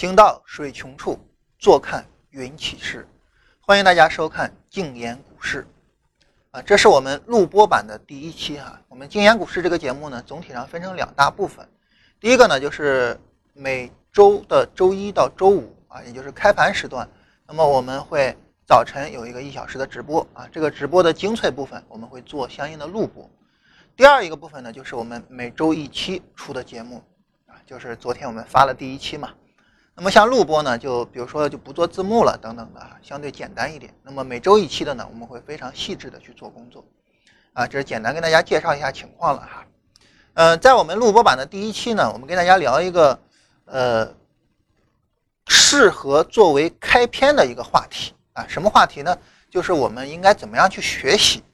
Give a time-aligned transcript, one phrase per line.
[0.00, 1.18] 行到水穷处，
[1.58, 3.06] 坐看云起时。
[3.60, 5.62] 欢迎大家收看《静言股市》
[6.52, 8.80] 啊，这是我们录播版的第一期哈。
[8.88, 11.68] 我们《静言股市》这个节目呢，总体上分成两大部分。
[12.18, 13.20] 第一个呢，就是
[13.52, 17.06] 每周的周一到周五啊，也就是开盘时段，
[17.46, 18.34] 那么我们会
[18.66, 23.28] 早晨有一个一小时的直播啊，这个直播的精粹部分我们会做相应的录播。
[23.94, 27.02] 第二一个部分呢，就是我们每周一期出的节目
[27.44, 29.34] 啊，就是昨天我们发了第一期嘛。
[30.00, 33.94] 那么像录播呢，就比如说就不做字幕了等等的，相对简单一点。
[34.02, 36.82] 那么每周一期的呢，我们会非常细致的去做工作
[37.52, 39.66] 啊，这是简单跟大家介绍一下情况了哈。
[40.32, 43.20] 呃，在我们录播版的第一期呢，我们跟大家聊一个
[43.66, 44.14] 呃
[45.48, 49.14] 适合作为开篇的一个话题啊，什么话题呢？
[49.50, 51.44] 就是我们应该怎么样去学习。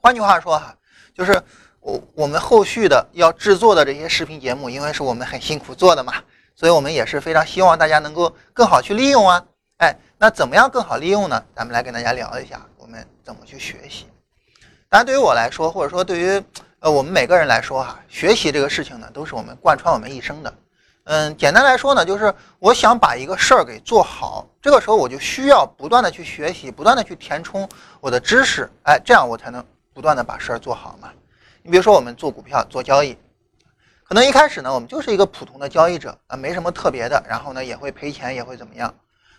[0.00, 0.76] 换句话说哈。
[1.12, 1.42] 就是
[1.80, 6.14] 我我们后续的要制作的这些视频节目，因为是我们很辛苦做的嘛，
[6.60, 9.42] 所以我们也是非常希望大家能够更好去利用啊。
[9.78, 11.42] 哎，那怎么样更好利用呢？
[11.56, 14.06] 咱们来跟大家聊一下，我们怎么去学习。
[14.90, 16.44] 当然，对于我来说，或者说对于
[16.80, 20.54] 呃我们每个人来说哈，学习这个事情呢，都是我们贯穿我们一生的。
[21.04, 27.66] 嗯，简单来说呢，就是我想把一个事儿给做好，这个时候我就需要不断的去学习，不断的去填充
[28.02, 29.64] 我的知识，哎，这样我才能。
[29.92, 31.10] 不断的把事儿做好嘛。
[31.62, 33.18] 你比如说我们做股票做交易，
[34.10, 38.92] 可能一开始呢，我们就是一个普通的交易者啊，没什么特别的，然后呢也会赔钱，也会怎么样。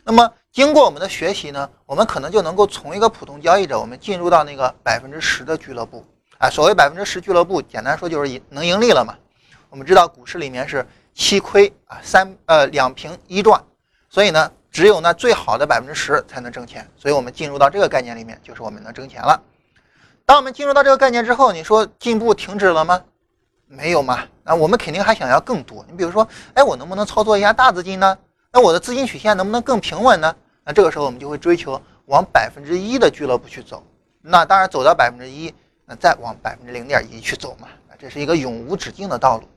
[0.06, 6.06] 那么经过我们的学习呢，我们可能就能够从一个普通交易者，我们进入到那个百分之十的俱乐部
[6.38, 6.50] 啊。
[6.50, 9.14] 所谓百分之十俱乐部，简单说就是盈能盈利了嘛。
[9.70, 13.62] 我们知道股市里面是七亏啊三呃两平一赚，
[14.10, 16.90] 所以呢只有那最好的百分之十才能挣钱。
[16.96, 19.44] 所以我们进入到这个概念里面，就是我们能挣钱了。
[20.26, 23.04] 当我们进入到这个概念之后，你说进步停止了吗？
[23.72, 24.28] 没有嘛？
[24.44, 25.86] 那我们肯定还想要更多。
[25.90, 28.18] 你比如说，哎，我能不能操作一下大资金呢？
[28.52, 30.36] 那我的资金曲线能不能更平稳呢？
[30.66, 33.82] 那这个时候我们就会追求往百分之一的俱乐部去走。
[34.22, 35.54] 那当然走到百分之一，
[35.86, 37.70] 那再往百分之零点一去走嘛。
[37.98, 39.48] 这是一个永无止境的道路。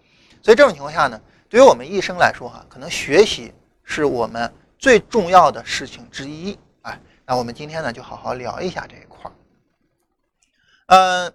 [0.43, 3.53] 所以这种情况下呢，对于我们一生来说哈，可能学习
[3.83, 6.57] 是我们最重要的事情之一。
[6.83, 9.33] 哎，那我们今天呢就好好聊一下这一块儿。
[10.87, 11.33] 嗯，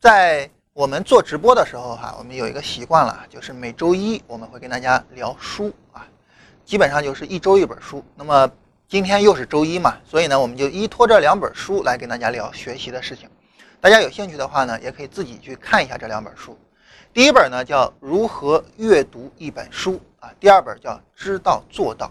[0.00, 6.06] 在我们做直播的时候哈，我们有一个习惯了，就是每周一我们会跟大家聊书啊，
[6.66, 8.04] 基本上就是一周一本书。
[8.14, 8.46] 那么
[8.86, 13.26] 今天又是周一嘛，所以呢，我们就依托这两本书来跟大家聊学习的事情。
[13.80, 16.54] 大家有兴趣的话呢，也可以自己去看一下这两本书。
[17.10, 22.04] 第一本呢叫《如何阅读一本书》啊，第二本叫《知道做到》。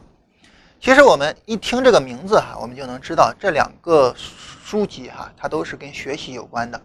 [0.81, 4.11] 其实我们一听这个名字哈，我们就能知道这两个。
[4.17, 6.81] 书籍哈，它都是跟学习有关的，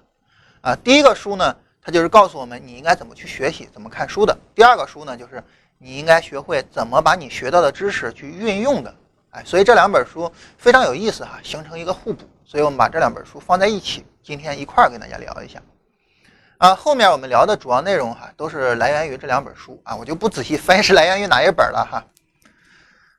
[0.60, 5.42] 啊，第一个书呢，它就是告诉我们你应该怎么去学习，怎么看书的；第二个书呢，就是
[5.78, 8.94] 你应该学会怎么把你学到的知识去运用的，
[9.30, 15.62] 哎，所以这两本书非常有意思哈，形成一个互补，所以我们把这两本书放在一起，今天一块儿跟大家聊一下，
[16.58, 22.04] 啊，后面我们聊的主要内容哈，都是来源于这两本书啊，我就不仔细分是来源于哪一本了哈，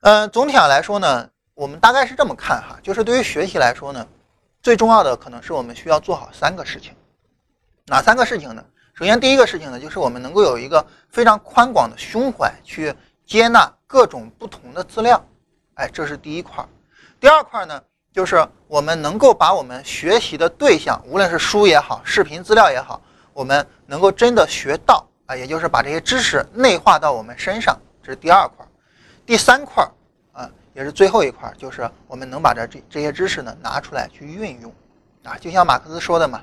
[0.02, 4.06] 嗯，总体上来说呢，我们大概是这么看哈，就是对于学习来说呢。
[4.62, 6.94] 最重要的可能是我们需要做好三个事情，
[7.86, 8.64] 哪三个事情呢？
[8.94, 12.94] 首先，第一个事情呢，就是我们能够有一个非常宽广的胸怀去
[13.26, 15.24] 接纳各种不同的资料，
[15.74, 16.64] 哎，这是第一块。
[17.18, 17.82] 第二块呢，
[18.12, 23.00] 就是我们能够把我们学习的对象，无论是书也好，视频资料也好，
[23.32, 28.64] 我们能够真的学到啊，也就是把这些知识内化到我们身上，这是第二块。
[29.26, 29.84] 第三块。
[30.32, 34.72] 啊也是最后一块，就是我们能把这这这些知识呢拿出来去运用，
[35.22, 36.42] 啊，就像马克思说的嘛，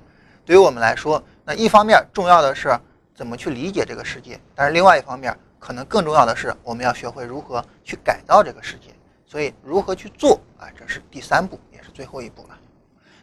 [0.49, 2.75] 对于我们来说，那一方面重要的是
[3.13, 8.87] 怎么去理解这个世界，但是另外一方面，可能更重要的是我们要学会如何去改造这个世界。
[9.27, 12.57] 所以如何去做啊，这是第三步，也是最后一步了。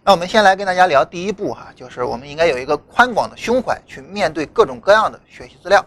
[0.04, 5.84] 那我们先来跟大家聊第一步哈，就是我们应该有一个宽广的胸怀去面对各种各样的学习资料。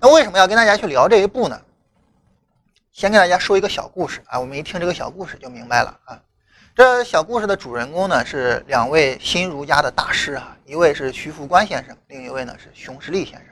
[0.00, 1.58] 那为什么要跟大家去聊这一步呢？
[2.92, 6.20] 先给大家说一个小故事啊，我们一听这个小故事就明白了啊。
[6.74, 13.46] 这小故事的主人公呢是两位新儒家的大师啊，一位是徐福观先生，另一位呢是熊十力先生。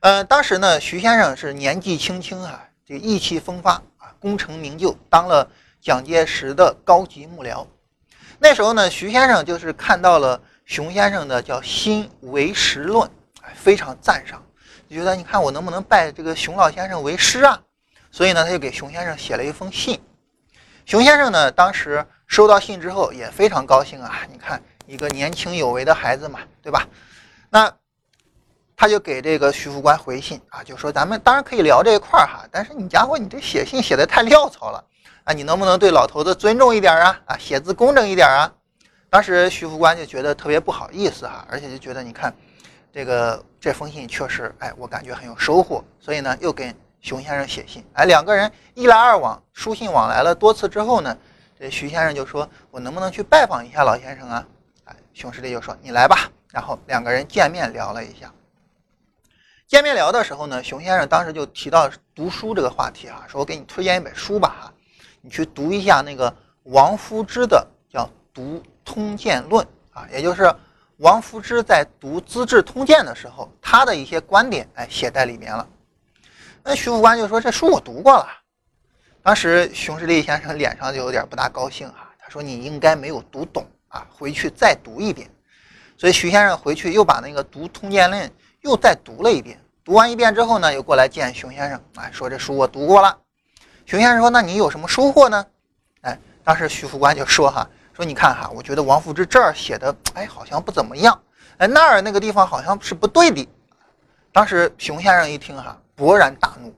[0.00, 5.46] 呃，当时呢，徐先生是年纪轻轻啊，这意气风发啊，功成名就，当了
[5.78, 7.66] 蒋介石的高级幕僚。
[8.38, 13.06] 那时候呢，徐先生就是看到了熊先生的叫《新唯识论》，
[13.54, 14.42] 非常赞赏，
[14.88, 17.60] 就觉得你看我能不能拜这个熊老先生为师啊？
[18.10, 20.00] 所以呢，他就给熊先生写了一封信。
[20.86, 24.20] 熊先生呢，当时收到信之后也非常高兴啊！
[24.30, 26.86] 你看，一个年轻有为的孩子嘛，对吧？
[27.50, 27.68] 那
[28.76, 34.84] 他就给这个徐副官回信啊，就说咱们当然可以聊这一块儿哈，但是你家伙你这写信写的太潦草了
[35.24, 37.20] 啊，你能不能对老头子尊重一点啊？
[37.26, 38.52] 啊，写字工整一点啊？
[39.10, 42.32] 当时徐副官就觉得特别不好意思哈，而且就觉得你看，
[42.92, 46.72] 这个这封信确实，哎，我感觉很有收获，所以呢，又跟
[47.06, 47.84] 熊先生写信。
[47.92, 51.16] 哎，两个人一来二往，书信往来了多次之后呢，
[51.56, 54.44] 这徐先生就说：“我能不能去拜访一下老先生啊？”
[54.86, 58.32] 哎，熊十力就说：“你来吧。”然后两个人见面聊了一下。
[59.68, 64.72] 见面聊的时候呢，熊先生当时就提到读书这个话题啊，说我给你推荐一本书吧哈，
[65.20, 68.02] 你去读一下那个王夫之的叫
[68.34, 69.64] 《读通鉴论》
[69.96, 70.52] 啊，也就是
[70.96, 75.64] 王夫之在读《资治通鉴》的时候，他的一些观点哎写在里面了。
[76.68, 78.26] 那徐副官就说：“这书我读过了。”
[79.22, 85.30] 当时熊十力先生脸上就有点不大高兴哈，他说：“你应该没有读懂啊，回去再读一遍。”
[85.96, 88.28] 所以徐先生回去又把那个《读通鉴论》
[88.62, 89.56] 又再读了一遍。
[89.84, 93.16] 读完一遍之后呢，又过来见熊先生，哎，说：“这书我读过了。”
[93.86, 95.46] 熊先生说：“那你有什么收获呢？”
[96.02, 101.16] 哎，当时徐副官就说：“哈，说你看哈，我觉得王夫之这儿写的，哎，好像不怎么样，
[101.58, 103.48] 哎，那儿那个地方好像是不对的。”
[104.34, 105.80] 当时熊先生一听哈。
[105.96, 106.74] 勃然大怒，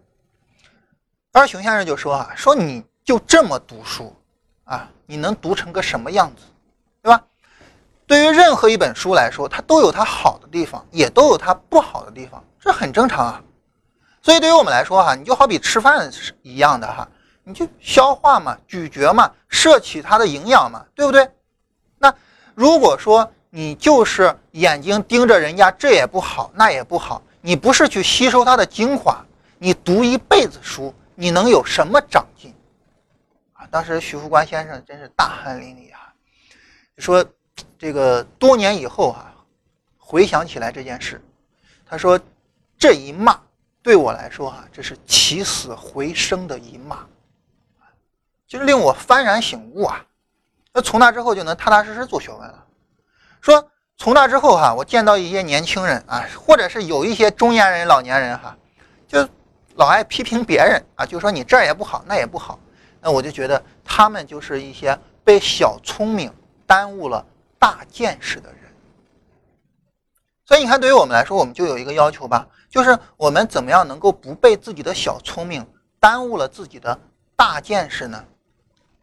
[1.32, 4.14] 而熊先生就说：“啊，说你就这么读书
[4.62, 6.42] 啊，你能读成个什么样子，
[7.02, 7.20] 对吧？
[8.06, 13.42] 对于任何一本书来说，它都有它好的地方，也都有它不好的地方，这很正常啊。
[14.22, 17.08] 所以对于我们来说哈，你就好比吃饭是一样的哈，
[17.42, 21.28] 你就消化嘛，咀嚼嘛，摄取它的营养嘛，对不对？
[21.98, 22.14] 那
[22.54, 29.24] 如果说你就是眼睛盯着人家，这也不好，那也不好。”你不是去吸收它的精华，
[29.56, 32.54] 你读一辈子书，你能有什么长进？
[33.54, 33.66] 啊！
[33.70, 36.12] 当时徐福官先生真是大汗淋漓啊，
[36.98, 37.24] 说
[37.78, 39.34] 这个多年以后啊，
[39.96, 41.22] 回想起来这件事，
[41.86, 42.20] 他说
[42.78, 43.40] 这一骂
[43.82, 46.98] 对我来说啊，这是起死回生的一骂，
[48.46, 50.04] 就是令我幡然醒悟啊！
[50.74, 52.66] 那从那之后就能踏踏实实做学问了，
[53.40, 53.70] 说。
[53.98, 58.56] 从那之后哈，我见到一些年轻人啊，或者是有一些中年人、老年人哈，
[59.08, 59.28] 就
[59.74, 62.60] 老爱批评别人啊，就说你这也不好，那也不好。
[63.00, 66.32] 那我就觉得他们就是一些被小聪明
[66.64, 67.26] 耽误了
[67.58, 68.60] 大见识的人。
[70.46, 75.66] 所以你看，对于我们来说，我们就有一个要求吧，就是我们怎么样能够不被自己的小聪明
[75.98, 76.96] 耽误了自己的
[77.34, 78.24] 大见识呢？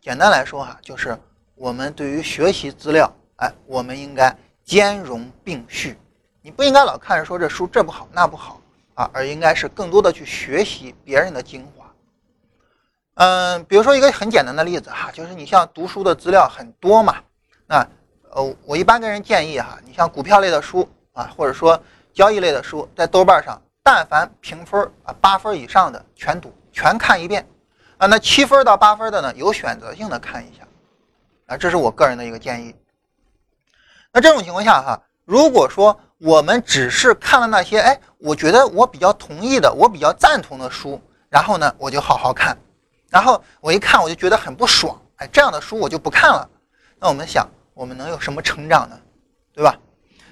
[0.01, 1.18] 简单来说哈，就是
[1.56, 4.33] 我们对于学习资料，哎，我们应该。
[4.65, 5.95] 兼容并蓄，
[6.41, 8.59] 你不应该老看着说这书这不好那不好
[8.95, 11.85] 啊，而应该是更多的去学习别人的精华。
[13.13, 17.17] 嗯，比如说一个很简单的例子哈，就是你像读书的资料很多嘛，
[17.67, 17.88] 那
[18.31, 21.79] 呃，我一般跟人建议哈，你像股票类的书啊，或者说
[22.12, 27.47] 交易类的书，在豆瓣上，但凡评分啊八分以上的全读全看一遍
[27.97, 30.63] 啊，那七分到八分的呢，有选择性的看一下
[31.45, 32.75] 啊，这是我个人的一个建议。
[34.15, 42.57] 那这种情况下哈，如果说我们只是看了那些哎，我觉得我比较同意的，我比较赞同的书，然后呢，我就好好看，
[43.09, 46.50] 然后我一看我就觉得很不爽，哎，这样的书我就不看了。
[46.97, 48.98] 那我们想，我们能有什么成长呢？
[49.53, 49.77] 对吧？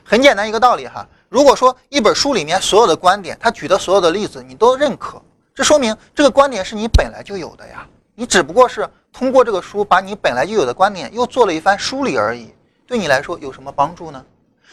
[0.01, 5.21] 很简单一个道理哈，如果说一本书里面所有的观点，他举的所有的例子你都认可，
[5.53, 7.85] 这说明这个观点是你本来就有的呀，
[8.15, 12.53] 你只不过是通过这个书把你本来就有的观点又做了一番梳理而已。
[12.85, 14.23] 对你来说有什么帮助呢？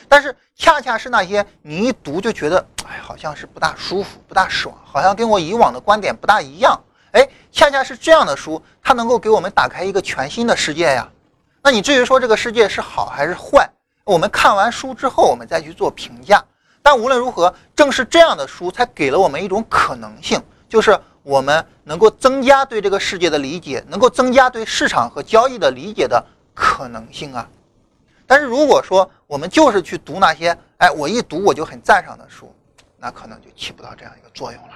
[0.09, 6.81] 但是恰恰是那些你一读就觉得，哎，好像是不大舒服、不大爽，好像跟我以往的观点不大一样。
[7.12, 11.09] 哎，恰恰是这样的书，它能够给我们打开一个全新的世界呀。
[11.62, 13.69] 那你至于说这个世界是好还是坏，
[14.05, 16.43] 我们看完书之后，我们再去做评价。
[16.83, 26.25] 但无论如何，正是这样的书才给了我们一种可能性，就是我们能够增加对这个世界的理解，能够增加对市场和交易的理解的
[26.55, 27.47] 可能性啊。
[28.31, 32.55] 但是如果说我们就是去读那些，哎，我一读我就很赞赏的书，
[32.97, 34.75] 那可能就起不到这样一个作用了。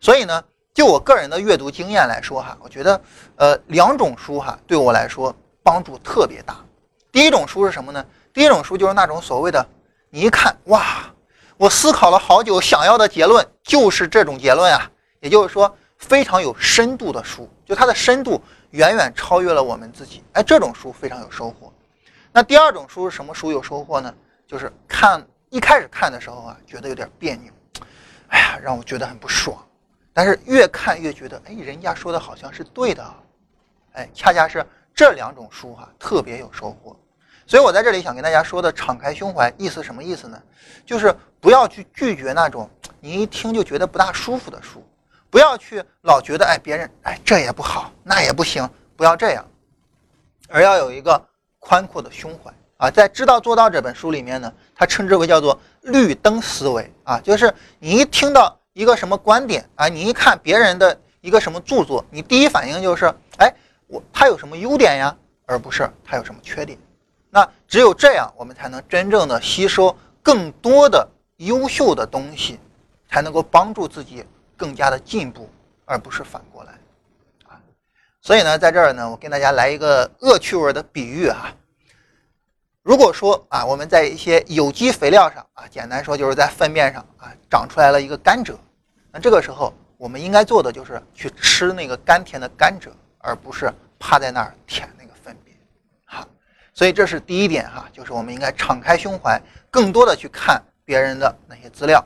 [0.00, 0.42] 所以呢，
[0.72, 2.98] 就我个人的阅读经验来说哈，我觉得，
[3.36, 6.56] 呃，两种书哈对我来说帮助特别大。
[7.12, 8.02] 第一种书是什么呢？
[8.32, 9.66] 第一种书就是那种所谓的，
[10.08, 11.12] 你一看哇，
[11.58, 14.90] 我思考了好久，想要的结论就是这种结论啊，
[15.20, 21.70] 也就是说非常有深度的书，就它的深度远远超越了我们自己，哎，这种书非常有收获。
[22.36, 24.12] 那第二种书是什么书有收获呢？
[24.44, 27.52] 就是看一开始看的时候啊，觉得有点别扭，
[28.26, 29.56] 哎呀，让我觉得很不爽。
[30.12, 33.14] 但是越看越觉得，哎，人家说的好像是对的，
[33.92, 36.96] 哎，恰恰是这两种书哈特别有收获。
[37.46, 40.42] 所以我在这里想跟大家说的敞开胸怀，意思什么意思呢？
[40.84, 44.84] 就是不要去拒绝那种你一听就觉得不大舒服的书，
[45.30, 49.44] 不要去老觉得哎别人哎这也不好那也不行，不要这样，
[50.48, 51.24] 而要有一个
[51.66, 52.90] 宽阔的胸怀啊。
[52.90, 63.06] 在《知道做到》这本书里面呢，它称之为叫做绿灯思维啊，就是你一听到一个什么观点啊，你一看别人的一个什么著作，你第一反应就是
[63.38, 63.50] 哎
[63.86, 65.16] 我他有什么优点呀，
[65.46, 66.78] 而不是他有什么缺点。
[67.30, 72.60] 那只有这样，我们才能真正的吸收更多的优秀的东西，
[73.10, 74.24] 才能够帮助自己
[74.56, 75.48] 更加的进步，
[75.84, 76.72] 而不是反过来，
[78.24, 81.54] 所以呢，在这儿呢，我跟大家来一个恶趣味的比喻哈。
[82.82, 88.54] 如果说啊，我们在一些有机肥料上啊，简单说就是在粪便上啊，长出来了一个甘蔗，
[89.12, 92.88] 那这个时候我们应该做的就是去吃那个甘甜的甘蔗，
[93.18, 95.54] 而不是趴在那儿舔那个粪便，
[96.06, 96.26] 哈。
[96.72, 99.38] 所以这是第一点哈，就是我们应该敞开胸怀，
[99.70, 102.02] 更多的去看别人的那些资料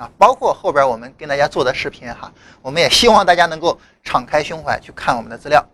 [0.00, 5.64] 啊，包括后边我们跟大家做的视频哈，我们也希望大家能够敞开胸怀去看我们的资料。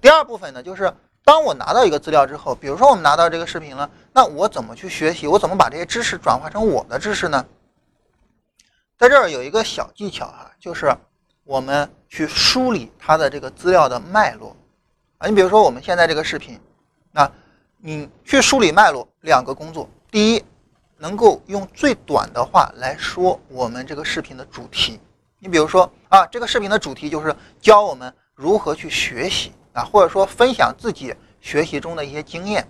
[0.00, 5.26] 第二部分呢，就是当我拿到一个资料之后，比如说我们拿到这个视频了，那我怎么去学习？
[5.26, 7.44] 我怎么把这些知识转化成我的知识呢？
[8.96, 10.94] 在这儿有一个小技巧哈，就是
[11.42, 14.54] 我们去梳理它的这个资料的脉络
[15.18, 15.26] 啊。
[15.26, 16.60] 你比如说我们现在这个视频，
[17.10, 17.30] 那。
[17.86, 19.86] 你去梳理脉络，两个工作。
[20.10, 20.44] 第一，
[20.96, 25.00] 能够用最短的话来说我们这个视频的主题。
[25.38, 32.66] 你比如说啊，这个视频的主题就是教我们如何去学习啊，或者说分享自己学习中的一些经验。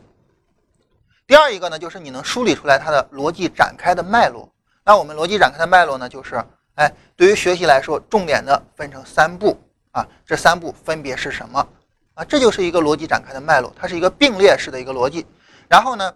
[1.27, 4.49] 第二一个呢，就是你能梳理出来它的逻辑展开的脉络。
[4.85, 6.43] 那我们逻辑展开的脉络呢，就是
[6.75, 9.57] 哎，对于学习来说，重点的分成三步
[9.93, 11.67] 啊，这三步分别是什么？
[12.15, 15.25] 啊，这就是一个逻辑展开的脉络，它是一个并列式的一个逻辑。
[15.69, 16.15] 然后呢，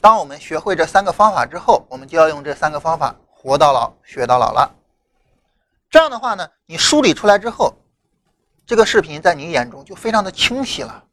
[0.00, 4.70] 当我们学会这三个方法之后，我们就要用这三个方法活到老学到老了。
[5.90, 7.74] 这样的话呢，你梳理出来之后，
[8.64, 11.04] 这个视频在你眼中就非常的清晰了。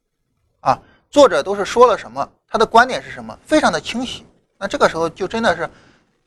[0.60, 0.78] 啊，
[1.10, 4.26] 作者都是说了什么，他的观点是什么，非常的清晰。
[4.58, 5.68] 那这个时候就真的是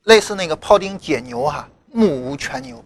[0.04, 2.84] 类似那个庖丁解牛哈，目无全牛。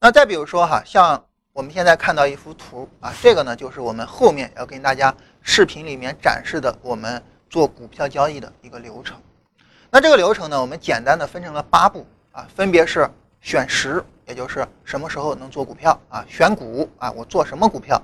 [0.00, 1.24] 那再比如说哈，像。
[1.54, 9.20] 我们现在看到一幅图啊，这个呢就是我们后面要跟大家视频里面展示的我们做股票交易的一个流程。
[9.90, 13.08] 那这个流程呢，我们简单的分成了八步啊，分别是
[13.40, 17.96] 选时，也就是什么时候能做股票啊；选股啊，我做什么股票；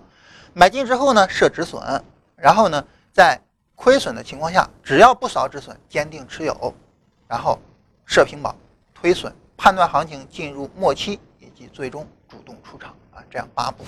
[0.53, 1.81] 买进之后呢，设止损；
[2.37, 3.41] 然后呢，在
[3.75, 6.55] 亏损的情况下，只要不扫止损，坚定持有；
[7.29, 7.59] 然后
[8.07, 8.55] 设平保，
[8.95, 12.95] 推损，判断行情进入末期，以及最终主动出场。
[13.15, 13.85] 啊，这样八步，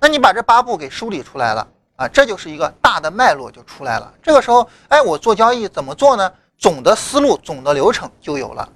[0.00, 4.12] 那你把这八步给梳理出来了啊，这就是一个大的脉络就出来了。
[4.22, 6.32] 这个时候，哎，我做交易怎么做呢？
[6.58, 8.68] 总的思路、总的流程就有了。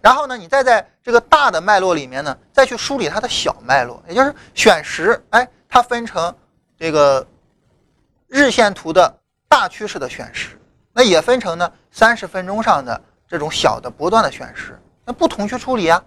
[0.00, 6.34] 然后呢，你再在这个大的脉络里面呢，再去梳理它的小脉络，也就是选时，哎，它分成
[6.78, 7.26] 这个
[8.26, 9.14] 日线图的
[9.48, 10.58] 大趋势的选时，
[10.92, 16.02] 那也分成呢三十分钟上的这种小的波段的选时，那不同去处理啊。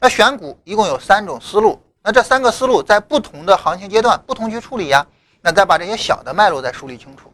[0.00, 1.80] 那选股一共有三种思路。
[2.02, 5.06] 那这三个思路在不同的行情阶段不同去处理呀，
[5.46, 7.30] 那再把这些小的脉络再梳理清楚，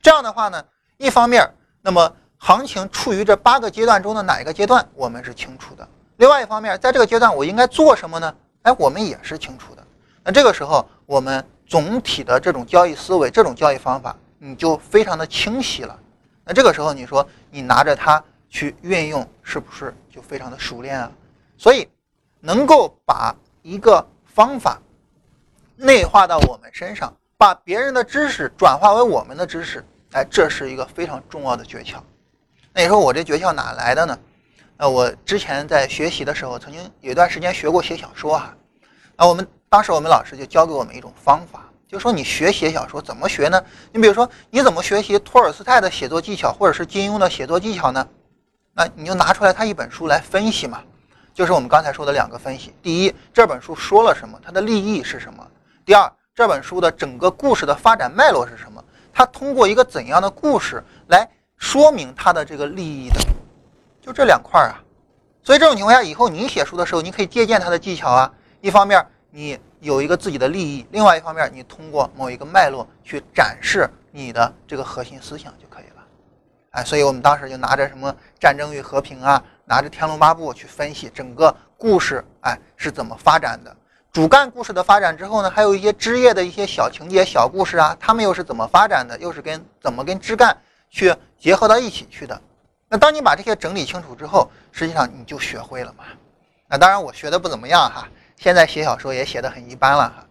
[0.00, 0.64] 这样的话呢，
[0.96, 1.46] 一方面，
[1.82, 5.86] 那么行情处于这八个阶段中的哪一个阶段我们是清楚的；
[6.16, 8.34] 另外一方面，在这个阶段我应该做什么呢？
[8.62, 9.86] 哎，我们也是清楚的。
[10.24, 15.98] 那这个时候我们总体的这种交易思维、这种交易方法你就非常的清晰了。
[16.46, 21.12] 那这个时候你说你拿着它去运用，是不是就非常的熟练啊？
[21.58, 21.86] 所以
[22.40, 24.80] 能够把一个方法
[25.76, 29.82] 内化到我们身上，把别人的知识转化为我们的知识，
[30.12, 31.94] 哎，这是一个非常重要的诀窍。
[32.74, 34.18] 那你说我这诀窍哪来的呢？
[34.76, 38.54] 呃，我之前在学习的时候，曾经有一段时间学过写小说哈。
[39.16, 43.64] 啊，我们当时我们老师就教给我们一种方法，就说你学写小说怎么学呢？
[43.90, 48.06] 你比如说你怎么学习托尔斯泰的写作技巧，或者是金庸的写作技巧呢？
[48.74, 50.82] 那你就拿出来他一本书来分析嘛。
[51.32, 55.42] 就是我们刚才说的两个分析：第一，这本书说了什么，它的立意是什么；
[55.86, 58.82] 第二，这本书的整个故事的发展脉络是什么，
[59.12, 61.28] 它通过一个怎样的故事来
[61.58, 63.20] 说明它的这个利益的，
[64.00, 64.80] 就这两块啊。
[65.42, 68.32] 所以这种情况下，以后你写书的时候，你可以借鉴它的技巧啊。
[68.62, 76.02] 一方面你有一个自己的利益，另外一方面你通过某一个脉络去展示你的这个核心思想就可以了。
[76.70, 79.44] 哎，所以我们当时就拿着什么《战争与和平》啊。
[79.66, 83.76] 拿着《天龙八部》去分析整个故事，哎，是怎么发展的？
[84.12, 89.16] 主干故事的发展之后呢，还有一些枝叶的一些小情节、小故事啊，他们又是怎么发展的？
[89.20, 90.56] 又是跟怎么跟枝干
[90.90, 92.40] 去结合到一起去的。
[92.88, 96.02] 那当你把这些整理清楚之后，实际上你就学会了嘛。
[96.68, 100.26] 那当然我学的不怎么样哈，现在写小说也写的很一般了哈。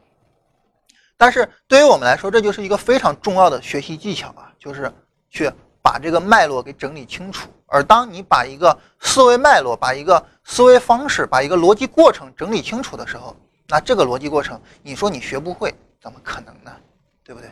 [1.15, 4.91] 但是对于我们来说，这就是一个非常重要的学习技巧啊，就是
[5.29, 5.50] 去
[5.81, 7.48] 把这个脉络给整理清楚。
[7.67, 13.33] 而当你把一个思维脉络、把一个思维方式、把一个逻辑过程整理清楚的时候，
[13.69, 16.71] 那这个逻辑过程，你说你学不会，怎么可能呢？
[17.23, 17.51] 对不对？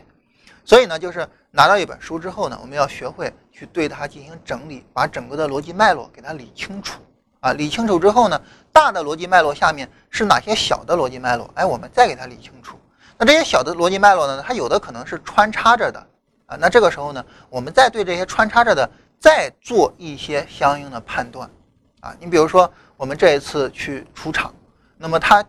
[0.66, 7.00] 所以呢，就是拿到一本书之后呢，我们要学会去对它进行整理，把整个的逻辑脉络给它理清楚
[7.40, 7.54] 啊。
[7.54, 8.42] 理清楚之后呢，
[8.74, 11.48] 大的逻辑脉络下面是哪些小的逻辑脉络？
[11.54, 12.80] 哎，我们再给它理清楚。
[13.18, 16.04] 那这些小的逻辑脉络呢，它有的可能是穿插着的
[16.48, 16.58] 啊。
[16.60, 21.48] 那这个时候呢，我们再对这些穿插着的再做一些相应的判断
[22.02, 22.16] 啊。
[22.20, 24.52] 你比如说，我们这一次去出场，
[24.98, 25.46] 那么它。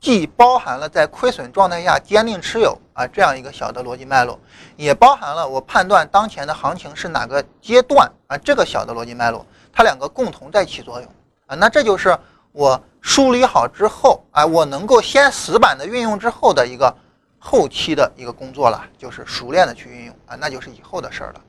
[0.00, 4.38] 既包含了在亏损状态下坚定持有啊这样一个小的逻辑脉络，
[4.76, 11.10] 也包含了我判断当前的行情是哪个阶段啊这个小的逻辑脉络，它两个共同在起作用
[11.46, 12.16] 啊，那这就是
[12.52, 16.94] 我梳理好之后啊，我能够先死板的运用之后的一个
[17.38, 21.40] 后期的一个工作了，就是熟练的去运用啊，那就是以后的事儿了。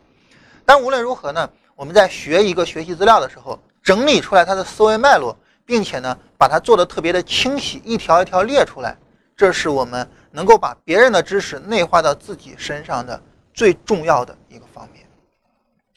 [0.65, 5.35] 但无论如何呢，我们在学一个学习资料的时候，整理出来它的思维脉络。
[5.67, 8.97] 并且呢，把它做的特别的清晰，一条一条列出来，
[9.35, 13.21] 这是我们能够把别人的知识内化到自己身上的
[13.53, 15.05] 最重要的一个方面，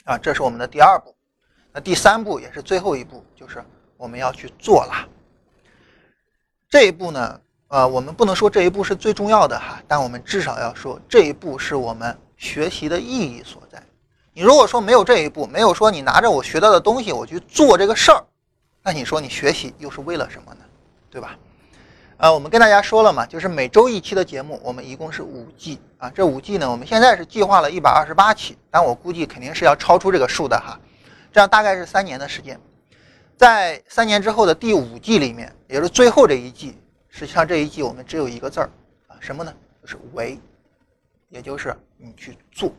[0.05, 1.15] 啊，这是我们的第二步。
[1.73, 3.65] 那第三步也是最后一步，就是
[3.97, 5.07] 我们要去做了。
[6.69, 13.81] 这一步呢，呃，我们不能说这一步是最重要的哈，但我们至少要说这一步是我们学习的意义所在。
[14.33, 18.25] 你如果说没有这一步，没有说你拿着我学到的东西我去做这个事儿。
[18.83, 20.61] 那你说你学习又是为了什么呢？
[21.11, 21.37] 对吧？
[22.17, 26.11] 啊，我们跟大家说了嘛，就是每周一期的节目，我们一共是五季啊。
[26.15, 30.79] 这五季呢，我们现在是计划了一百二十八期，但我估计肯定是要超出这个数的哈。
[31.33, 32.61] 这样大概是三年的时间，
[33.37, 38.71] 在三年之后的第五季里面，也就是最后这一季，实际上这一季我们只有一个字儿
[39.09, 39.53] 啊，什么呢？
[39.83, 40.39] 就是为，
[41.29, 42.73] 也就是你去做。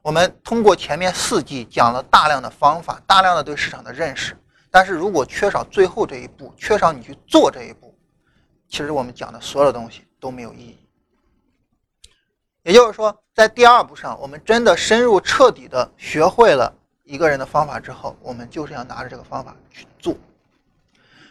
[0.00, 4.36] 我们通过前面四季讲了大量的方法，大量的对市场的认识。
[4.74, 7.96] 但是如果缺少最后这一步，缺少你去做这一步，
[8.66, 10.76] 其实我们讲的所有东西都没有意义。
[12.64, 20.16] 也就是说，在第二步上，我们真的深入彻底的学会了一个人的方法之后，我们就是要拿着这个方法去做。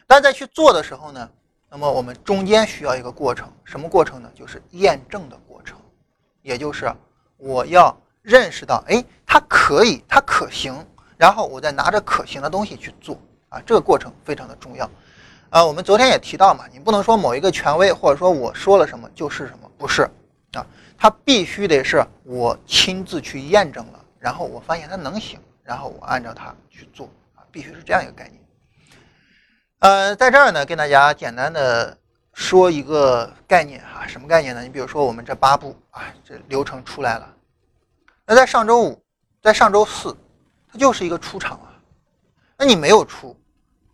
[0.08, 1.30] 但在去做的时候呢，
[1.70, 4.32] 那么我们中间需要一个过程，什么过程呢？
[4.34, 5.78] 就是验证的过程，
[6.44, 6.90] 也就是
[7.36, 10.74] 我要认识到，哎，它可以，它可行，
[11.18, 13.20] 然后我再拿着可行的东西去做。
[13.54, 14.90] 啊，这个过程非常的重要，
[15.52, 20.10] 啊，我们昨天也提到嘛，你不能说某一个权威或者说我说了什么就是什么，不是，
[20.54, 20.66] 啊，
[20.98, 28.42] 它必须得是我亲自去验证了，然后我发现它能行，然后我按照它去做，啊，必须是这样一个概念。
[29.78, 31.96] 呃，在这儿呢，跟大家简单的
[32.34, 34.64] 说一个概念哈，什么概念呢？
[34.64, 37.32] 你比如说我们这八步啊，这流程出来了，
[38.26, 39.00] 那在上周五，
[39.44, 40.18] 在上周四，
[40.72, 41.78] 它就是一个出场啊，
[42.58, 43.38] 那你没有出。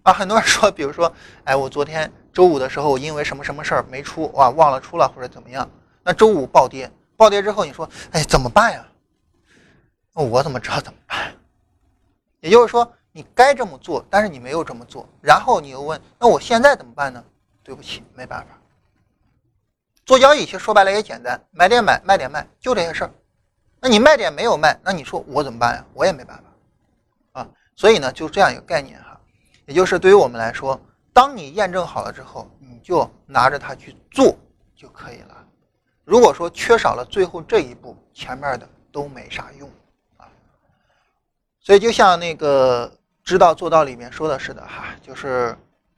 [0.04, 1.12] 啊，很多人说，比如说，
[1.44, 5.70] 哎，我昨天周五的时候，因为什么什么事儿没出，哇，忘了出了或者怎么样？
[6.04, 8.86] 那周五暴跌，暴跌之后，你说，哎，怎么办呀？
[10.14, 11.34] 那我怎么知道怎么办？
[12.40, 17.24] 也就是说，你该这么做，但是你没有这么做，然后你又问，那我现在怎么办呢？
[17.62, 18.58] 对不起，没办法。
[20.06, 23.12] 做交易其实说白了也简单，买点买，卖点卖，就这些事儿。
[23.80, 25.86] 那你卖点没有卖，那你说我怎么办呀？
[25.94, 27.42] 我也没办法。
[27.42, 29.19] 啊，所以呢，就这样一个概念哈。
[29.70, 30.82] 也就是对于我们来说，
[31.14, 34.36] 当你验证好了之后，你就拿着它去做
[34.76, 35.46] 就可以了。
[36.04, 39.70] 如果说缺少了最后这一步，前面的都没啥用
[40.18, 40.26] 啊。
[41.62, 42.92] 所以就像那个
[43.24, 45.56] 知道做到里面说的似的哈，就是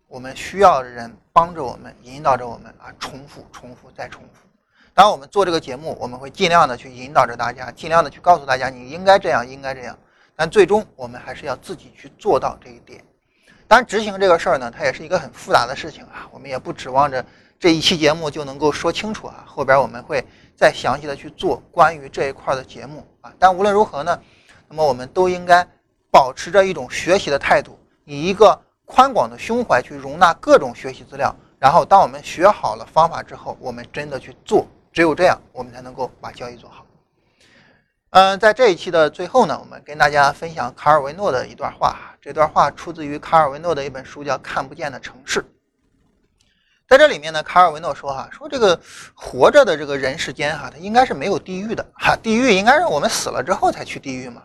[0.10, 4.49] 我们需要人帮着我们，引导着我们啊，重复、重复再重复。
[4.93, 9.97] 当我们做这个节目，我们会尽量的去引导着大家，尽量的去告诉大家你应该这样，应该这样。
[10.36, 13.01] 但最终我们还是要自己去做到这一点。
[13.71, 16.27] 当然，执行这个事儿呢，它也是一个很复杂的事情啊。
[16.29, 17.25] 我们也不指望着
[17.57, 19.45] 这一期节目就能够说清楚啊。
[19.47, 20.21] 后边我们会
[20.57, 23.31] 再详细的去做关于这一块的节目啊。
[23.39, 24.19] 但无论如何呢，
[24.67, 25.65] 那么我们都应该
[26.12, 31.34] 保持着一种学习的态度，以一个宽广的胸怀去容纳各种学习资料。
[31.57, 36.86] 然后，当我们学好了方法之后，我们真的去做，只有这样，我们才能够把交易做好。
[38.12, 41.97] 嗯，在这一期的最后呢，我们跟大家分享卡尔维诺的一段话。
[42.21, 45.39] 这段话出自于卡尔维诺的一本书，叫《看不见的城市》。
[46.89, 48.78] 在这里面呢，卡尔维诺说：“哈，说这个
[49.15, 54.43] 活着的这个人世间，哈，它应该是没有地狱的，哈，地狱应该是我们死了之后才去地狱嘛，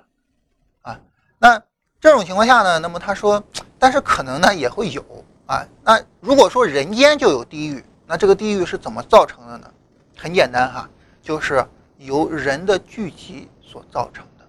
[0.83, 1.01] 啊
[1.41, 1.61] 那
[2.01, 3.43] 这种情况下呢，那么他说，
[3.81, 5.05] 但是可能呢也会有
[5.47, 5.67] 啊。
[5.83, 9.69] 那如果说人间就有地狱，那这个地狱是怎么造成的呢？
[10.17, 10.89] 很简单哈，
[11.21, 11.67] 就是
[11.99, 14.45] 由人的聚集所造成的。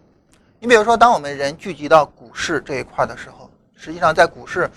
[0.58, 4.70] 你比如说，当我们人聚集到股市这一块的时候，实际上在股市，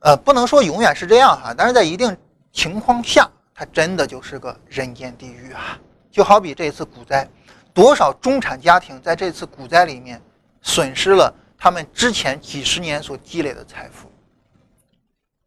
[0.00, 2.16] 呃，不能说永远是这样哈，但是在一定
[2.50, 5.78] 情况下，它真的就是个人间地狱啊。
[6.10, 7.28] 就好比这次股灾，
[7.72, 10.20] 多少中产家庭在这次股灾里面
[10.60, 14.10] 损失了他们之前几十年所积累的财富。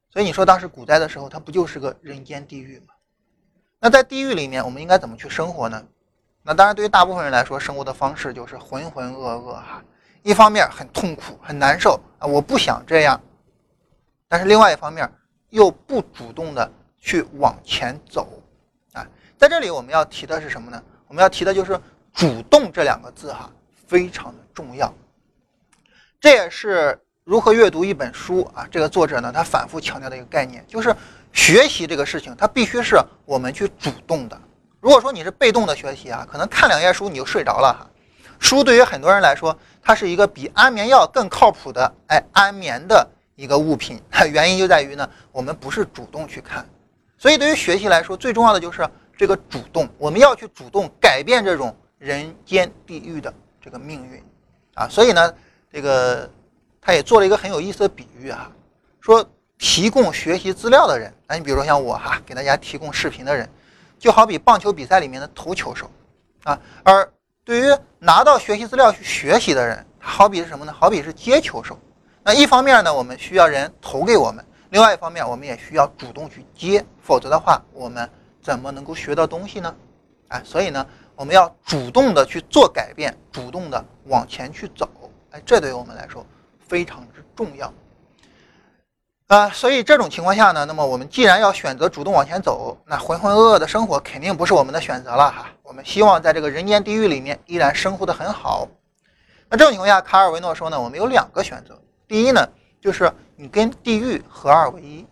[0.10, 2.93] 所以你说当时股灾的时候，它不就是个人间地狱吗？
[3.82, 5.84] 那在地狱里面，我们应该怎么去生活呢？
[6.48, 9.84] 那当然，对于大部分人来说，生活的方式就是浑浑噩噩哈。
[10.24, 13.20] 一方面很痛苦、很难受啊，我不想这样；
[14.30, 15.12] 但是另外一方面
[15.50, 18.30] 又不主动的去往前走。
[18.94, 19.06] 啊
[19.38, 20.82] 在这里我们要提的是什么呢？
[21.10, 21.78] 我们要提的就是
[22.16, 23.52] “主动”这两个字哈，
[23.86, 24.94] 非常的重要。
[26.18, 30.96] 这也是如何阅读一本书啊，这个作者呢他反复强调的一个概念，就是
[31.34, 34.42] 学习这个事情，它必须是我们去主动的。
[34.88, 37.86] 如果说你是被动的学习啊，可能看两页书你就睡着了哈。
[38.39, 44.02] 书对于很多人来说，它是一个比安眠药更靠谱的哎安眠的一个物品。
[44.32, 46.65] 原因就在于呢，我们不是主动去看，
[47.17, 48.89] 所以对于学习来说，最重要的就是。
[49.17, 54.23] 这个主动，我们要去主动改变这种人间地狱的这个命运，
[54.76, 55.34] 啊，所以呢，
[55.73, 56.30] 这个
[56.80, 58.50] 他也做了一个很有意思的比喻啊，
[59.02, 63.50] 说提供学习资料的人，那你比如说像我哈，给大家提供视频的人，
[63.98, 65.90] 就好比棒球比赛里面的投球手，
[66.44, 67.12] 啊，而
[67.44, 70.74] 对于拿到学习资料去学习的人，好比是什么呢？
[70.74, 71.78] 好比是接球手。
[72.24, 78.10] 那一方面呢，我们需要人投给我们；另外一方面，我们也需要主动去接，否则的话，我们。
[78.40, 79.76] 怎么能够学到东西呢？
[80.30, 84.90] 哎，所以呢，我们要主动的去做改变，主动的往前去走。
[85.32, 86.26] 哎，这对于我们来说
[86.66, 87.74] 非常之重要。
[89.28, 95.48] 啊，所以这种情况下呢，那么我们既然要选择主动往前走，那浑浑噩噩的生活肯定不是我们的选择了哈。
[95.63, 98.66] 我们希望在这个人间地狱里面依然生活的很好。
[99.50, 101.78] 那这种情况下，卡尔维诺说呢，我们有两个选择。
[102.08, 102.48] 第一呢，
[102.80, 105.06] 就是你跟地狱合二为一，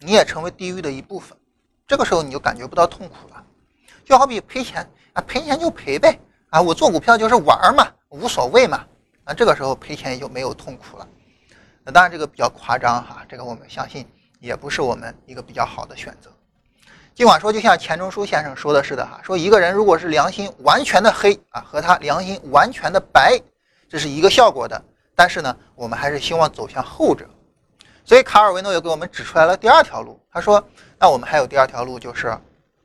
[0.00, 1.38] 你也成为地狱的一部分。
[1.86, 3.44] 这个时候你就感觉不到痛苦了，
[4.04, 6.18] 就好比赔钱啊，赔钱就赔呗
[6.50, 8.84] 啊，我做股票就是玩嘛，无所谓嘛
[9.22, 11.06] 啊，这个时候赔钱也就没有痛苦了。
[11.84, 14.06] 那当然这个比较夸张哈，这个我们相信
[14.40, 16.30] 也不是我们一个比较好的选择。
[17.14, 23.40] 尽管说就像钱钟书先生说的似的哈，说一个人如果是良心完全的黑啊，和他良心完全的白，
[23.88, 24.82] 这是一个效果的。
[25.14, 27.24] 但是呢，我们还是希望走向后者。
[28.04, 30.62] 所以卡尔维诺又给我们指出来了第二条路，他说。
[30.96, 32.34] 那我们还有第二条路，就是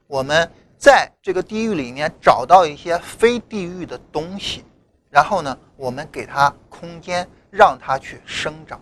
[0.06, 4.66] 我们在这个地狱里面找到一些非地狱的东西，
[5.10, 8.78] 然后呢，我们给它空间，让它去生长。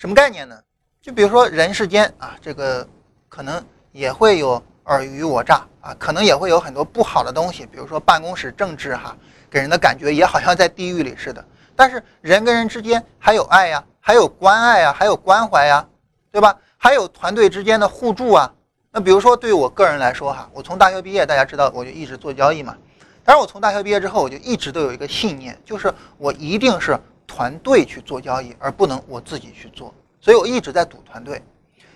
[0.00, 0.58] 什么概念呢？
[1.02, 2.88] 就比如说人世间啊，这个
[3.28, 9.14] 可能也会有尔虞我诈啊，可能也会有很多不好的东西，比如说办公室政治哈，
[9.50, 11.44] 给人的感觉也好像在地狱里似的。
[11.76, 15.86] 但是人跟人之间还有爱呀，还有关爱呀，还有关怀呀，
[16.32, 16.56] 对吧？
[16.78, 18.50] 还有团队之间的互助啊，
[18.90, 22.74] 那比如说对于我个人来说哈，我从大学毕业，大家知道我就一直做交易嘛。
[23.22, 26.98] 但是我从大学毕业之后，我就一直都有一个信念，就是我一定是
[27.40, 29.94] 团队去做交易，而不能我自己去做。
[30.20, 31.42] 所以我一直在组团队。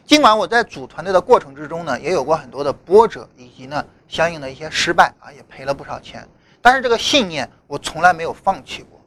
[0.06, 6.26] 尽管我在组团队的过程之中呢，也有过很多的波折，以及呢相应的一些失败啊，也赔了不少钱。
[6.62, 8.98] 但是这个信念我从来没有放弃过。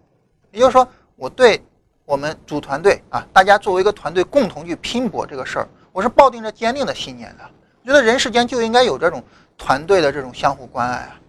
[0.51, 1.59] 也就是说，我对。
[2.05, 7.43] 我们组团队啊，大家作为一个团队共同去拼搏这个事儿，我是抱定着坚定的信念的。
[7.81, 9.21] 我觉得人世间就应该有这种
[9.57, 11.19] 团队的这种相互关爱啊。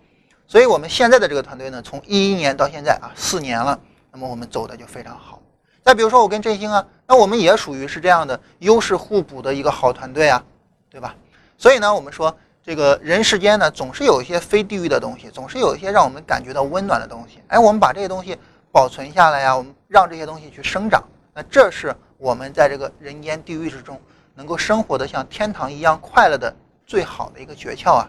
[0.46, 3.80] 所以，我们现在的这个团队呢，从一一年到现在啊，四年了，
[4.18, 5.40] 那么我们走的就非常好。
[5.85, 10.44] 再比如说，我跟振兴啊，那我们也属于是这样的优势互补的一个好团队啊，
[10.90, 11.14] 对吧？
[11.57, 17.38] 所以呢，我们说这个人世间呢，总是有一些非地域的东西，总是有一些让我们感觉到温暖的东西。
[17.46, 18.37] 哎，我们把这些东西。
[18.70, 21.02] 保存下来呀，我们让这些东西去生长，
[21.33, 23.98] 那这是我们在这个人间地狱之中
[24.35, 26.54] 能够生活的像天堂一样快乐的
[26.87, 28.09] 最好的一个诀窍啊。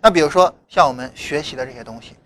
[0.00, 2.16] 那比如说像我们学习的这些东西，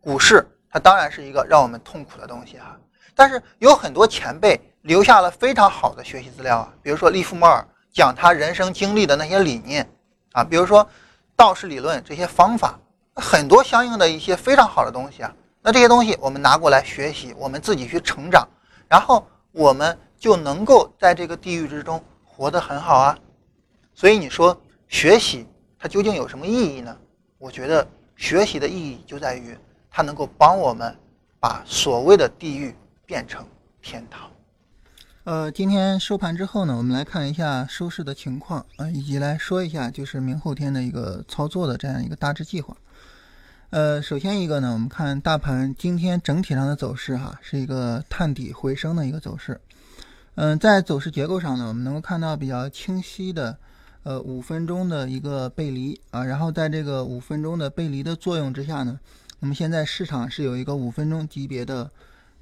[0.00, 2.78] 股市它当然是一个让我们痛苦的东西啊，
[3.14, 9.90] 但是有很多前辈留下了非常好的学习资料啊，比如说利弗莫尔讲他人生经历的那些理念
[10.32, 10.88] 啊，比如说
[11.34, 12.78] 道士理论这些方法，
[13.16, 15.34] 很多相应的一些非常好的东西啊。
[15.60, 18.48] 那这些东西我们拿过来学习，我们自己去成长，
[18.88, 23.18] 然后我们就能够在这个地狱之中活得很好啊。
[23.92, 25.46] 所以你说学习
[25.78, 26.96] 它究竟有什么意义呢？
[27.38, 29.58] 我觉得学习的意义就在于
[29.90, 30.96] 它能够帮我们
[31.40, 32.74] 把所谓的地狱
[33.04, 33.44] 变成
[33.82, 34.30] 天堂。
[35.24, 42.74] 呃，今天收盘之后呢，我们来看一下收市的情况啊，以及来说一下就是明后天的一个操作的这样一个大致计划。
[43.68, 49.60] 呃，首先一个呢，我们看大盘今天整体上的走势哈，是一个探底回升的一个走势。
[50.36, 53.56] 嗯，在走势结构上呢，我们能够看到比较清晰的
[54.02, 58.98] 呃五分钟的一个背离啊，然后在这个五分钟的背离的作用之下呢，
[59.40, 61.90] 那么现在市场是有一个五分钟级别的。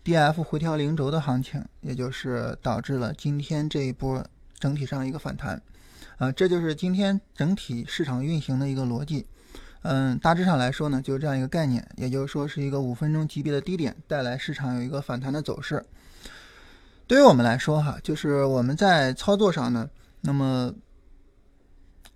[0.05, 4.25] D F 回调零轴的行情，也就是导致了今天这一波
[4.59, 5.61] 整体上一个反弹，
[6.17, 9.27] 啊，这就是今天整体市场运行的一个逻辑。
[9.83, 15.85] 嗯，大致上来说呢，就是这样一个概念，也就是说是一个五分钟级别的低点带来市场有一个反弹的走势。
[17.07, 19.91] 对于我们来说哈，就是我们在操作上呢，
[20.23, 20.73] 那么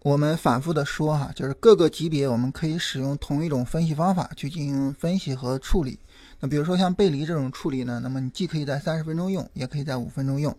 [0.02, 5.96] 我们反复的说哈，就是各个级别我们可以使用同一种分析方法去进行分析和处理。
[6.40, 10.56] 那比如说像背离这种处理呢，那么你既可以在三十分钟用，也可以在五分钟用。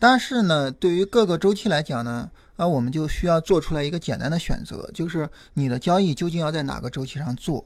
[0.00, 7.64] 但是呢，对于各个周期来讲呢，啊，我们就需要做出来一个简单的选择，就是你的交易究竟要在哪个周期上做。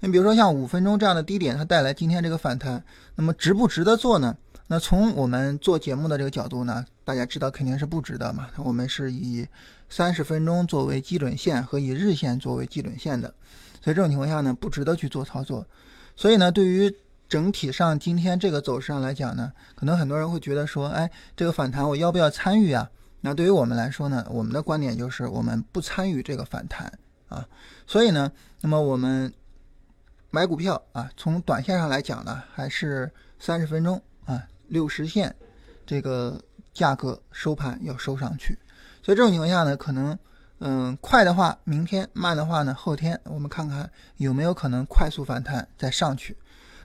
[0.00, 2.82] 你比如说像五分钟这样的低点，它带来今天这个反弹，
[3.14, 4.36] 那么值不值得做呢？
[4.70, 8.48] 那从我们做节目的这个角度呢，大家知道肯定是不值得嘛。
[8.58, 9.46] 我们是以
[9.88, 13.34] 三十分钟作为基准线和以日线作为基准线的，
[13.82, 15.66] 所以这种情况下呢，不值得去做操作。
[16.14, 16.94] 所以呢，对于
[17.28, 22.90] 整体上今天这个走势上来讲呢，可能很多人会觉得说，哎，这个反弹我要不要参与啊？
[23.22, 26.92] 那对于我们来说呢，我们的观点就是我们不参与这个反弹
[27.28, 27.48] 啊。
[27.86, 29.32] 所以呢，那么我们
[30.30, 35.34] 买股票啊，从短线上来讲呢，还是三十分钟啊，六十线
[35.84, 36.40] 这个
[36.72, 38.58] 价格收盘要收上去。
[39.02, 40.18] 所以这种情况下呢，可能。
[40.60, 46.36] 嗯，快的话明天，慢的话呢后天，我们看看有没有可能快速反弹再上去。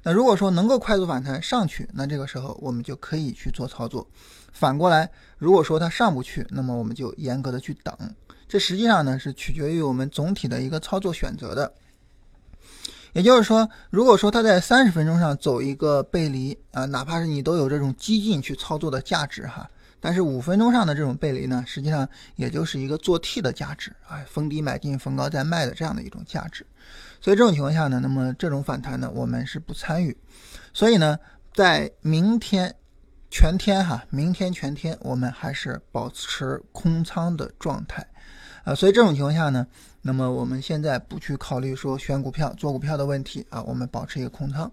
[0.03, 4.07] 那如果说能够快速反弹上去，那这个时候我们就可以去做操作。
[4.51, 7.97] 反过来，如果说它上不去，那么我们就严格的去等。
[8.47, 11.73] 这实际上呢是取决于我们总体的一个操作选择的。
[13.13, 19.69] 也就是说，如果说它在三十分钟上走一个背离啊，哪怕是你都有这种激进去操作的价值哈。
[19.99, 26.65] 但是五分钟上的这种背离呢，实际上也就是一个做 T 的价值啊，逢低买进，逢高再卖的这样的一种价值。
[27.21, 30.17] 所以这种情况下呢，那么这种反弹呢，我们是不参与。
[30.73, 31.17] 所以呢，
[31.53, 32.75] 在明天
[33.31, 38.05] 全天哈，明天全天我们还是保持空仓的状态
[38.65, 38.75] 啊。
[38.75, 39.65] 所以这种情况下呢，
[40.05, 44.69] 那么我们现在不去考虑说选股票、做股票的问题啊，我们保持一个空仓。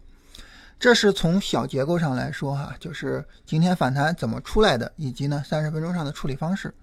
[0.78, 6.74] 这是从小结构上来说，哈，就是今天反弹怎么出来的，以及呢三十分钟上的处理方式。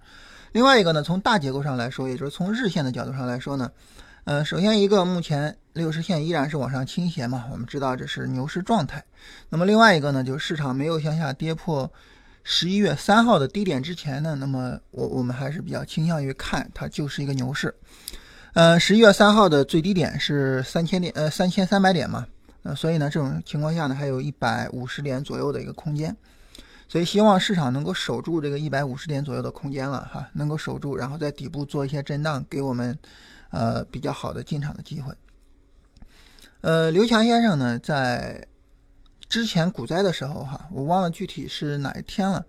[0.52, 3.70] 另外一个呢，从大结构上来说，也就是从日线的角度上来说呢，
[4.24, 9.04] 呃，首先一个目前六十线依然是往上倾斜嘛，我们知道这是牛市状态。
[9.50, 11.92] 那么另外一个呢，就是市场没有向下跌破
[12.44, 17.74] 十一月三号的低点之前呢，那么我我们还是比较倾向于看它就是一个牛市。
[18.58, 22.26] 呃，十一月三号的最低点是三千点，呃，三千三百点嘛。
[22.62, 26.16] 那所以呢，这种情况下呢，还有一百五十点左右的一个空间，
[26.88, 32.98] 所以希望市场能够守住这个一百五十点左右的空间了哈，能够守住，然后在底部做一些震荡，给我们
[33.50, 35.14] 呃比较好的进场的机会。
[36.62, 38.44] 呃，刘强先生呢，在
[39.28, 42.44] 之前股灾的时候哈，我忘了具体是哪一天了，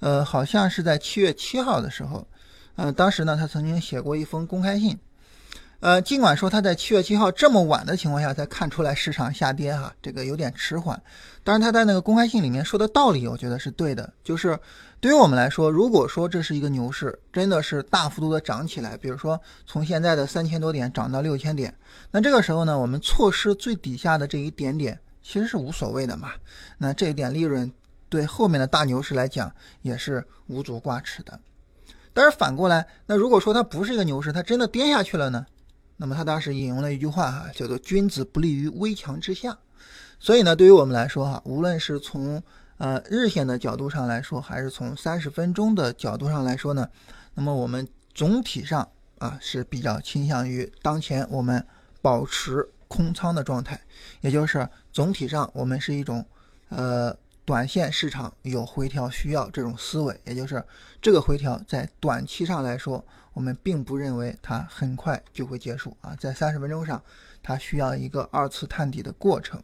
[0.00, 2.28] 呃，好像是在七月七号的时候，
[2.76, 4.98] 呃，当时呢，他曾经写过一封公开信。
[5.84, 10.98] 呃，尽管说他在七月七号这么晚的情况下才看出来市场下跌哈，这个有点迟缓。
[11.42, 14.10] 但是他在那个公开信里面说的道理，我觉得是对的。
[14.22, 14.58] 就是
[14.98, 21.74] 对于我们来说，如果说这是一个牛市，真的是大幅度的涨起来，比如说从现在的三千多点涨到六千点，
[22.10, 26.30] 那这个时候呢，我们错失最底下的这一点点，其实是无所谓的嘛。
[26.78, 27.70] 那这一点利润
[28.08, 31.38] 对后面的大牛市来讲也是无足挂齿的。
[32.14, 35.44] 但是反过来，那如果说它不是一个牛市，它真的跌下去了呢？
[35.96, 39.56] 那么他当时引用了一句话哈，叫做“君子不立于危墙之下”。
[40.18, 42.42] 所以呢，对于我们来说哈，无论是从
[42.78, 46.88] 呃日线的角度上来说，还是从三十分钟的角度上来说呢，
[47.34, 51.64] 那么我们总体上啊是比较倾向于当前我们
[52.02, 53.80] 保持空仓的状态，
[54.20, 56.24] 也就是总体上我们是一种
[56.70, 60.64] 呃短线市场有回调需要这种思维，也就是
[61.00, 63.04] 这个回调在短期上来说。
[63.34, 67.02] 我们并不认为它很快就会结束啊，在三十分钟上，
[67.42, 69.62] 它需要一个二次探底的过程，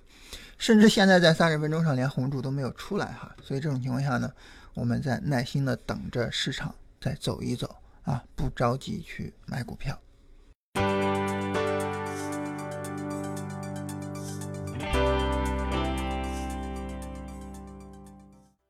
[0.59, 4.31] 甚至现在在三十分钟上连红柱都没有出来哈，所以这种情况下呢，
[4.75, 9.99] 我们在耐心的等着市场再走一走啊，不着急去买股票。